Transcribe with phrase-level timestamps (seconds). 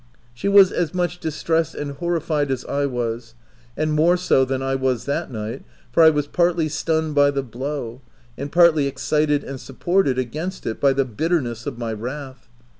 [0.33, 3.35] She was as much distressed and horrified as I was—
[3.77, 7.43] and more so than I was that night, for I was partly stunned by the
[7.43, 8.01] blow,
[8.35, 12.49] and partly excited and supported against it by the bitterness of my wrath.